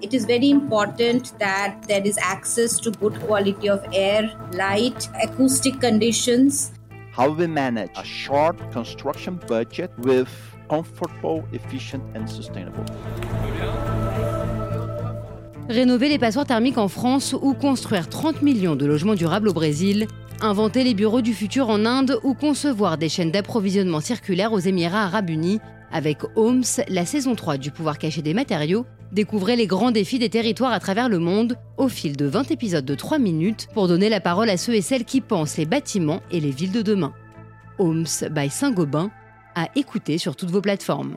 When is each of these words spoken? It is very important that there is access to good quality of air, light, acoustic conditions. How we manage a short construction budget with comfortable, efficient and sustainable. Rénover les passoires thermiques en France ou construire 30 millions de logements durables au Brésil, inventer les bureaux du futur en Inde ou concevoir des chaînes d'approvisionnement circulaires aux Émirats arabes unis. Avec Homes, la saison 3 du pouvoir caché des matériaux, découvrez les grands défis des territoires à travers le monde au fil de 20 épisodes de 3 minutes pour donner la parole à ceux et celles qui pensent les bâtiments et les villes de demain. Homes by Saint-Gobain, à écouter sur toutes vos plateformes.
It 0.00 0.14
is 0.14 0.26
very 0.26 0.50
important 0.50 1.34
that 1.38 1.82
there 1.88 2.06
is 2.06 2.16
access 2.22 2.80
to 2.80 2.90
good 2.90 3.18
quality 3.26 3.68
of 3.68 3.80
air, 3.92 4.30
light, 4.52 5.08
acoustic 5.22 5.80
conditions. 5.80 6.72
How 7.12 7.30
we 7.30 7.46
manage 7.46 7.90
a 7.96 8.04
short 8.04 8.56
construction 8.72 9.40
budget 9.48 9.90
with 9.98 10.28
comfortable, 10.68 11.44
efficient 11.52 12.02
and 12.14 12.26
sustainable. 12.26 12.84
Rénover 15.68 16.08
les 16.08 16.18
passoires 16.18 16.46
thermiques 16.46 16.78
en 16.78 16.88
France 16.88 17.34
ou 17.34 17.52
construire 17.52 18.08
30 18.08 18.40
millions 18.40 18.76
de 18.76 18.86
logements 18.86 19.14
durables 19.14 19.48
au 19.48 19.52
Brésil, 19.52 20.06
inventer 20.40 20.84
les 20.84 20.94
bureaux 20.94 21.20
du 21.20 21.34
futur 21.34 21.68
en 21.68 21.84
Inde 21.84 22.18
ou 22.22 22.32
concevoir 22.34 22.96
des 22.96 23.08
chaînes 23.08 23.30
d'approvisionnement 23.30 24.00
circulaires 24.00 24.52
aux 24.52 24.60
Émirats 24.60 25.04
arabes 25.04 25.28
unis. 25.28 25.60
Avec 25.90 26.18
Homes, 26.36 26.64
la 26.88 27.06
saison 27.06 27.34
3 27.34 27.56
du 27.56 27.70
pouvoir 27.70 27.98
caché 27.98 28.20
des 28.20 28.34
matériaux, 28.34 28.84
découvrez 29.10 29.56
les 29.56 29.66
grands 29.66 29.90
défis 29.90 30.18
des 30.18 30.28
territoires 30.28 30.72
à 30.72 30.80
travers 30.80 31.08
le 31.08 31.18
monde 31.18 31.56
au 31.78 31.88
fil 31.88 32.16
de 32.16 32.26
20 32.26 32.50
épisodes 32.50 32.84
de 32.84 32.94
3 32.94 33.18
minutes 33.18 33.68
pour 33.72 33.88
donner 33.88 34.10
la 34.10 34.20
parole 34.20 34.50
à 34.50 34.58
ceux 34.58 34.74
et 34.74 34.82
celles 34.82 35.04
qui 35.04 35.22
pensent 35.22 35.56
les 35.56 35.64
bâtiments 35.64 36.20
et 36.30 36.40
les 36.40 36.50
villes 36.50 36.72
de 36.72 36.82
demain. 36.82 37.14
Homes 37.78 38.06
by 38.30 38.50
Saint-Gobain, 38.50 39.10
à 39.54 39.68
écouter 39.76 40.18
sur 40.18 40.36
toutes 40.36 40.50
vos 40.50 40.60
plateformes. 40.60 41.16